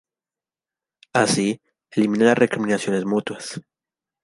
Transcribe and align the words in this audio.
Así, 1.13 1.61
elimina 1.91 2.25
las 2.25 2.37
recriminaciones 2.39 3.05
mutuas. 3.05 3.61